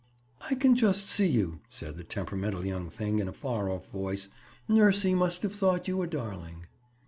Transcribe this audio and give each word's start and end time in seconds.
"I 0.49 0.55
can 0.55 0.75
just 0.75 1.05
see 1.05 1.27
you," 1.27 1.59
said 1.69 1.95
the 1.95 2.03
temperamental 2.03 2.65
young 2.65 2.89
thing 2.89 3.19
in 3.19 3.27
a 3.27 3.31
far 3.31 3.69
off 3.69 3.91
voice. 3.91 4.29
"Nursie 4.67 5.13
must 5.15 5.43
have 5.43 5.53
thought 5.53 5.87
you 5.87 6.01
a 6.01 6.07
darling." 6.07 6.65